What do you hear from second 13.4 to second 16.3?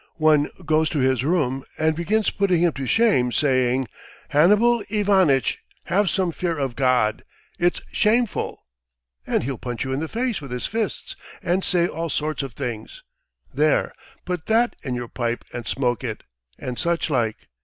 'there, put that in your pipe and smoke it,'